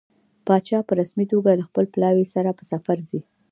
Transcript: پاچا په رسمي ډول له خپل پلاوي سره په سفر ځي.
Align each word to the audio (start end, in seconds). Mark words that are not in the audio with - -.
پاچا 0.45 0.79
په 0.87 0.93
رسمي 0.99 1.25
ډول 1.31 1.53
له 1.59 1.65
خپل 1.69 1.85
پلاوي 1.93 2.25
سره 2.33 2.49
په 2.57 2.63
سفر 2.71 2.97
ځي. 3.09 3.21